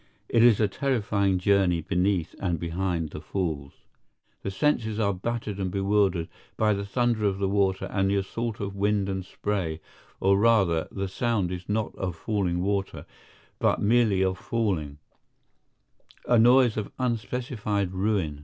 It 0.29 0.41
is 0.41 0.59
a 0.59 0.67
terrifying 0.67 1.37
journey, 1.37 1.81
beneath 1.81 2.33
and 2.39 2.59
behind 2.59 3.11
the 3.11 3.21
Falls. 3.21 3.73
The 4.41 4.49
senses 4.49 4.99
are 4.99 5.13
battered 5.13 5.59
and 5.59 5.69
bewildered 5.69 6.27
by 6.57 6.73
the 6.73 6.87
thunder 6.87 7.23
of 7.25 7.37
the 7.37 7.47
water 7.47 7.85
and 7.85 8.09
the 8.09 8.15
assault 8.15 8.59
of 8.59 8.75
wind 8.75 9.07
and 9.07 9.23
spray; 9.23 9.79
or 10.19 10.39
rather, 10.39 10.87
the 10.91 11.07
sound 11.07 11.51
is 11.51 11.69
not 11.69 11.93
of 11.97 12.15
falling 12.15 12.63
water, 12.63 13.05
but 13.59 13.79
merely 13.79 14.23
of 14.23 14.39
falling; 14.39 14.97
a 16.25 16.39
noise 16.39 16.77
of 16.77 16.91
unspecified 16.97 17.91
ruin. 17.93 18.39